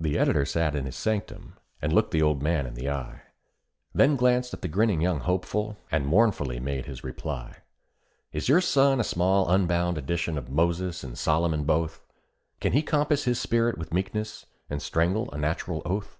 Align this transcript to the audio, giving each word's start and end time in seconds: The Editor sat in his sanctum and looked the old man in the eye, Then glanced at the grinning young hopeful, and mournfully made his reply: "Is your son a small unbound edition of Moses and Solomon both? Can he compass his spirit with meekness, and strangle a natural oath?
The 0.00 0.16
Editor 0.18 0.46
sat 0.46 0.74
in 0.74 0.86
his 0.86 0.96
sanctum 0.96 1.58
and 1.82 1.92
looked 1.92 2.10
the 2.10 2.22
old 2.22 2.42
man 2.42 2.64
in 2.66 2.72
the 2.72 2.88
eye, 2.88 3.20
Then 3.92 4.16
glanced 4.16 4.54
at 4.54 4.62
the 4.62 4.68
grinning 4.68 5.02
young 5.02 5.20
hopeful, 5.20 5.76
and 5.92 6.06
mournfully 6.06 6.58
made 6.58 6.86
his 6.86 7.04
reply: 7.04 7.58
"Is 8.32 8.48
your 8.48 8.62
son 8.62 8.98
a 8.98 9.04
small 9.04 9.50
unbound 9.50 9.98
edition 9.98 10.38
of 10.38 10.48
Moses 10.48 11.04
and 11.04 11.18
Solomon 11.18 11.64
both? 11.64 12.00
Can 12.60 12.72
he 12.72 12.80
compass 12.80 13.24
his 13.24 13.38
spirit 13.38 13.76
with 13.76 13.92
meekness, 13.92 14.46
and 14.70 14.80
strangle 14.80 15.30
a 15.32 15.36
natural 15.36 15.82
oath? 15.84 16.16